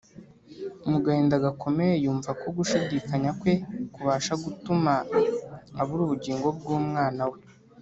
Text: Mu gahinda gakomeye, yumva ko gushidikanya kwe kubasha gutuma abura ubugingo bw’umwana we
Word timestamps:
Mu 0.89 0.97
gahinda 1.05 1.35
gakomeye, 1.45 1.93
yumva 2.03 2.29
ko 2.39 2.47
gushidikanya 2.57 3.29
kwe 3.39 3.53
kubasha 3.93 4.33
gutuma 4.43 4.93
abura 5.81 6.01
ubugingo 6.03 6.47
bw’umwana 6.57 7.23
we 7.31 7.39